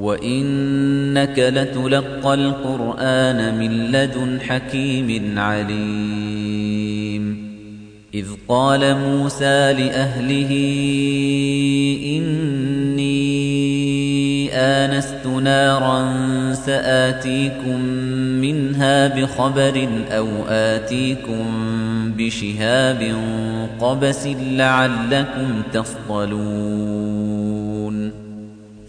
وَإِنَّكَ 0.00 1.38
لَتُلَقَّى 1.38 2.34
الْقُرْآنَ 2.34 3.58
مِنْ 3.58 3.92
لَدُنْ 3.92 4.40
حَكِيمٍ 4.40 5.38
عَلِيمٍ. 5.38 7.50
إِذْ 8.14 8.26
قَالَ 8.48 8.96
مُوسَى 8.96 9.72
لِأَهْلِهِ 9.72 10.50
إِنِّي 12.16 14.50
آنَسْتُ 14.52 15.26
نَارًا 15.26 16.14
سَآتِيكُمْ 16.54 17.80
مِنْهَا 18.40 19.08
بِخَبَرٍ 19.08 19.88
أَوْ 20.10 20.28
آتِيكُمْ 20.48 21.44
بِشِهَابٍ 22.18 23.14
قَبَسٍ 23.80 24.26
لَعَلَّكُمْ 24.26 25.62
تَصْطَلُونَ. 25.72 27.29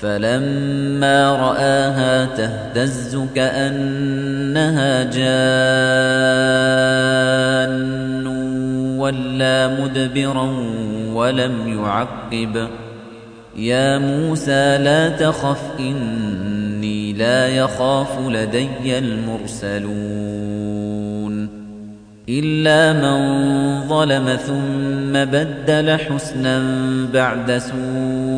فَلَمَّا 0.00 1.32
رَآهَا 1.32 2.24
تَهْتَزُّ 2.24 3.18
كَأَنَّهَا 3.34 5.02
جَانٌّ 5.02 5.46
وَلَّىٰ 8.98 9.76
مُدْبِرًا 9.82 10.54
وَلَمْ 11.14 11.82
يُعَقِّبْ. 11.84 12.68
يَا 13.56 13.98
مُوسَىٰ 13.98 14.78
لَا 14.78 15.08
تَخَفْ 15.08 15.62
إِنِّي 15.80 17.12
لَا 17.12 17.48
يَخَافُ 17.48 18.18
لَدَيَّ 18.28 18.98
الْمُرْسَلُونَ. 18.98 19.98
إِلَّا 22.28 22.92
مَن 22.92 23.18
ظَلَمَ 23.88 24.36
ثُمَّ 24.36 25.24
بَدَّلَ 25.24 25.98
حُسْنًا 26.00 26.62
بَعْدَ 27.12 27.58
سُوءٍ 27.58 28.37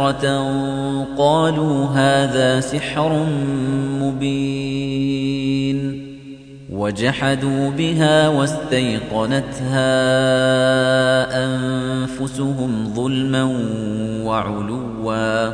مُبْصِرَةً 0.00 1.06
قَالُوا 1.18 1.84
هَذَا 1.86 2.60
سِحْرٌ 2.60 3.26
مُبِينٌ 4.00 5.80
وَجَحَدُوا 6.72 7.70
بِهَا 7.70 8.28
وَاسْتَيْقَنَتْهَا 8.28 9.84
أَنفُسُهُمْ 11.44 12.94
ظُلْمًا 12.94 13.44
وَعُلُوًّا. 14.24 15.52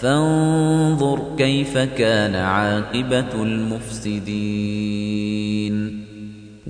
فَانظُرْ 0.00 1.22
كَيْفَ 1.38 1.78
كَانَ 1.78 2.34
عَاقِبَةُ 2.34 3.42
الْمُفْسِدِينَ. 3.42 5.31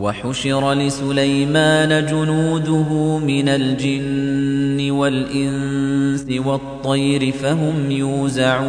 وَحُشِرَ 0.00 0.72
لِسُلَيْمَانَ 0.72 2.06
جُنُودُهُ 2.06 3.18
مِنَ 3.18 3.48
الْجِنِّ 3.48 4.90
وَالْإِنسِ 4.90 6.26
وَالطَّيْرِ 6.46 7.32
فَهُمْ 7.32 7.90
يُوزَعُونَ 7.90 8.68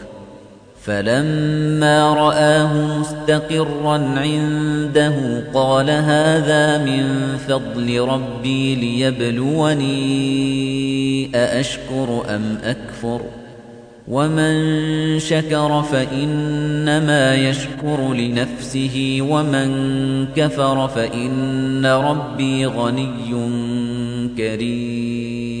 فَلَمَّا 0.85 2.13
رَآهُ 2.13 2.99
مُسْتَقِرًّا 2.99 3.97
عِندَهُ 4.19 5.43
قَالَ 5.53 5.89
هَذَا 5.89 6.85
مِن 6.85 7.37
فَضْلِ 7.47 7.99
رَبِّي 7.99 8.75
لِيَبْلُوَنِي 8.75 9.91
أَأَشْكُرُ 11.35 12.25
أَمْ 12.35 12.57
أَكْفُرُ؟ 12.63 13.21
وَمَن 14.07 15.19
شَكَرَ 15.19 15.81
فَإِنَّمَا 15.81 17.35
يَشْكُرُ 17.35 18.13
لِنَفْسِهِ 18.13 19.17
وَمَن 19.21 19.69
كَفَرَ 20.35 20.87
فَإِنَّ 20.87 21.85
رَبِّي 21.85 22.65
غَنِيٌّ 22.65 23.31
كَرِيمٌ. 24.37 25.60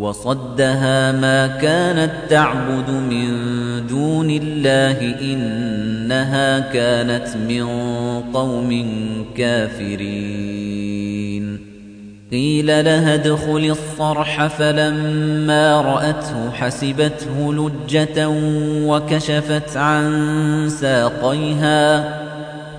وصدها 0.00 1.12
ما 1.12 1.46
كانت 1.46 2.10
تعبد 2.28 2.90
من 2.90 3.26
دون 3.86 4.30
الله 4.30 5.14
إنها 5.20 6.58
كانت 6.58 7.36
من 7.48 7.64
قوم 8.34 8.86
كافرين. 9.36 10.90
قيل 12.32 12.66
لها 12.66 13.14
ادخل 13.14 13.70
الصرح 13.70 14.46
فلما 14.46 15.80
رأته 15.80 16.50
حسبته 16.50 17.54
لجة 17.54 18.28
وكشفت 18.86 19.76
عن 19.76 20.68
ساقيها. 20.68 22.19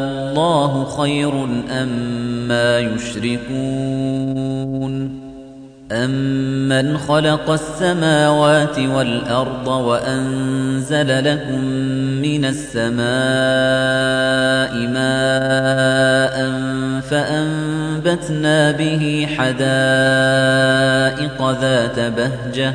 الله 0.00 0.84
خير 0.84 1.32
أما 1.70 2.78
يشركون 2.78 4.10
أَمَّنْ 5.92 6.98
خَلَقَ 6.98 7.50
السَّمَاوَاتِ 7.50 8.78
وَالْأَرْضَ 8.78 9.68
وَأَنزَلَ 9.68 11.24
لَكُم 11.24 11.64
مِّنَ 12.22 12.44
السَّمَاءِ 12.44 13.00
مَاءً 14.96 16.36
فَأَنبَتْنَا 17.10 18.70
بِهِ 18.70 19.28
حَدَائِقَ 19.36 19.70
ذَاتَ 21.60 21.98
بَهْجَةٍ 22.00 22.74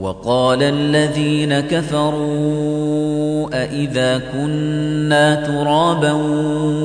وَقَالَ 0.00 0.62
الَّذِينَ 0.62 1.60
كَفَرُوا 1.60 3.48
أَإِذَا 3.52 4.20
كُنَّا 4.32 5.34
تُرَابًا 5.34 6.12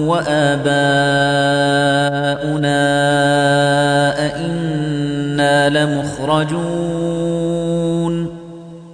وَآبَاؤُنَا 0.08 0.74
أَإِنَّا 4.26 5.70
لَمُخْرَجُونَ 5.70 6.74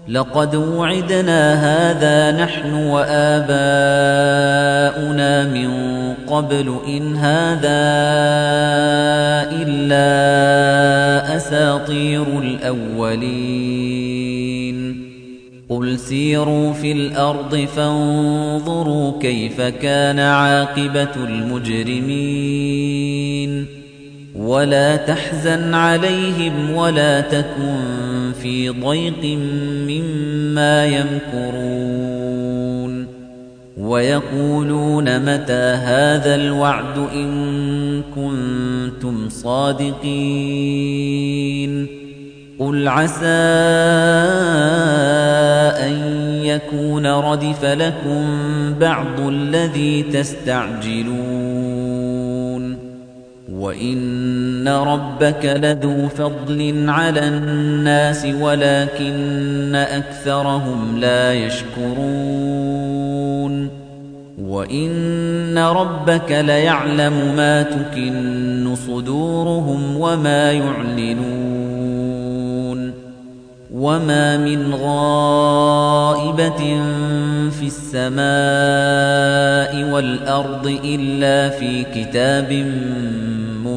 لَقَدْ 0.10 0.56
وُعِدْنَا 0.56 1.54
هَذَا 1.54 2.44
نَحْنُ 2.44 2.74
وَآبَاؤُنَا 2.74 3.54
مِن 5.54 5.70
قَبْلُ 6.28 6.78
إِنْ 6.88 7.16
هَذَا 7.16 7.70
إِلَّا 9.52 11.36
أَسَاطِيرُ 11.36 12.24
الْأَوَّلِينَ. 12.40 13.50
قُلْ 15.70 16.00
سِيرُوا 16.00 16.74
فِي 16.74 16.92
الْأَرْضِ 16.92 17.68
فَانظُرُوا 17.76 19.22
كَيْفَ 19.22 19.62
كَانَ 19.62 20.20
عَاقِبَةُ 20.20 21.16
الْمُجْرِمِينَ. 21.16 22.20
وَلَا 24.36 24.96
تَحْزَنْ 24.96 25.74
عَلَيْهِمْ 25.74 26.72
وَلَا 26.76 27.22
تَكُنْ 27.22 28.19
فِي 28.32 28.70
ضَيْقٍ 28.70 29.38
مِّمَّا 29.88 30.86
يَمْكُرُونَ 30.86 32.30
وَيَقُولُونَ 33.78 35.20
مَتَى 35.22 35.54
هَذَا 35.54 36.36
الْوَعْدُ 36.36 36.98
إِن 37.14 38.02
كُنتُمْ 38.16 39.30
صَادِقِينَ 39.30 40.10
قُلْ 42.60 42.88
عَسَىٰ 42.88 43.26
أَن 45.88 45.96
يَكُونَ 46.44 47.06
رَدِفَ 47.06 47.66
لَكُم 47.66 48.26
بَعْضُ 48.80 49.20
الَّذِي 49.20 50.04
تَسْتَعْجِلُونَ 50.04 51.79
وَإِنَّ 53.60 54.68
رَبَّكَ 54.68 55.46
لَذُو 55.46 56.08
فَضْلٍ 56.08 56.86
عَلَى 56.90 57.28
النَّاسِ 57.28 58.26
وَلَكِنَّ 58.26 59.76
أَكْثَرَهُمْ 59.76 61.00
لَا 61.00 61.34
يَشْكُرُونَ 61.34 62.00
وَإِنَّ 64.42 65.58
رَبَّكَ 65.58 66.32
لَيَعْلَمُ 66.32 67.36
مَا 67.36 67.64
تُكِنُّ 67.64 68.76
صُدُورُهُمْ 68.88 69.98
وَمَا 69.98 70.52
يُعْلِنُونَ 70.52 71.90
وَمَا 73.74 74.38
مِنْ 74.38 74.74
غَائِبَةٍ 74.74 76.62
فِي 77.50 77.68
السَّمَاءِ 77.68 78.22
وَالْأَرْضِ 79.94 80.80
إِلَّا 80.84 81.50
فِي 81.50 81.84
كِتَابٍ 81.84 82.52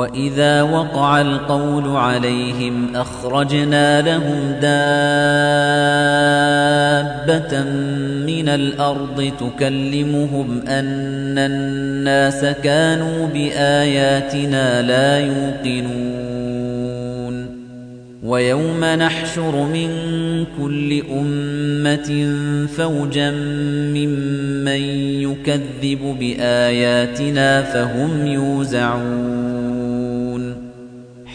وَإِذَا 0.00 0.62
وَقَعَ 0.62 1.20
الْقَوْلُ 1.20 1.96
عَلَيْهِمْ 1.96 2.96
أَخْرَجْنَا 2.96 4.00
لَهُمْ 4.00 4.40
دَابَّةً 4.62 4.82
مِّنَ 8.26 8.48
الْأَرْضِ 8.48 9.32
تُكَلِّمُهُمْ 9.40 10.60
أَنَّ 10.68 11.38
النَّاسَ 11.38 12.44
كَانُوا 12.44 13.26
بِآيَاتِنَا 13.26 14.82
لَا 14.82 15.18
يُوقِنُونَ 15.18 16.30
وَيَوْمَ 18.22 18.84
نَحْشُرُ 18.84 19.64
مِن 19.64 19.90
كُلِّ 20.62 21.02
أُمَّةٍ 21.12 22.36
فَوْجًا 22.76 23.30
مِّمَّن 23.96 24.82
يُكَذِّبُ 25.28 26.16
بِآيَاتِنَا 26.20 27.62
فَهُمْ 27.62 28.26
يُوزَعُونَ 28.26 29.59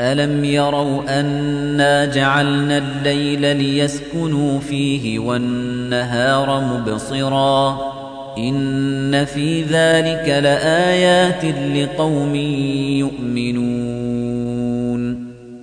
أَلَمْ 0.00 0.44
يَرَوْا 0.44 1.20
أَنَّا 1.20 2.04
جَعَلْنَا 2.04 2.78
اللَّيْلَ 2.78 3.56
لِيَسْكُنُوا 3.56 4.60
فِيهِ 4.60 5.18
وَالنَّهَارَ 5.18 6.60
مُبْصِرًا 6.60 7.78
إِنَّ 8.38 9.24
فِي 9.24 9.62
ذَلِكَ 9.62 10.28
لَآيَاتٍ 10.28 11.44
لِقَوْمٍ 11.74 12.34
يُؤْمِنُونَ 13.04 14.18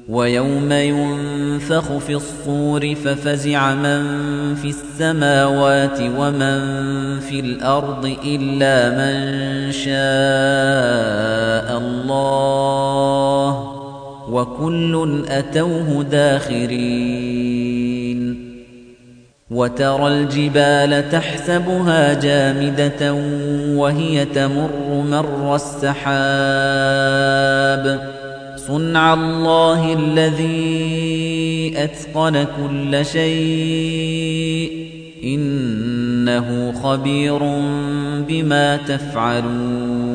وَيَوْمَ 0.09 0.71
يُنفَخُ 0.71 1.97
فِي 1.97 2.15
الصُّورِ 2.15 2.95
فَفَزِعَ 2.95 3.75
مَن 3.75 4.03
فِي 4.55 4.67
السَّمَاوَاتِ 4.67 5.99
وَمَن 6.01 6.59
فِي 7.19 7.39
الْأَرْضِ 7.39 8.15
إِلَّا 8.25 8.89
مَن 8.89 9.71
شَاءَ 9.71 9.95
اللَّهُ 11.77 13.74
وَكُلٌّ 14.29 15.25
أَتَوْهُ 15.29 16.03
دَاخِرِينَ 16.03 17.65
وَتَرَى 19.51 20.07
الْجِبَالَ 20.07 21.09
تَحْسَبُهَا 21.09 22.13
جَامِدَةً 22.19 23.13
وَهِيَ 23.77 24.25
تَمُرُّ 24.25 25.03
مَرَّ 25.09 25.55
السَّحَابِ 25.55 26.15
صُنْعَ 28.67 29.13
اللَّهِ 29.13 29.93
الَّذِي 29.93 31.73
أَتْقَنَ 31.77 32.45
كُلَّ 32.57 33.05
شَيْءٍ 33.05 34.85
إِنَّهُ 35.23 36.73
خَبِيرٌ 36.83 37.39
بِمَا 38.27 38.77
تَفْعَلُونَ 38.77 40.14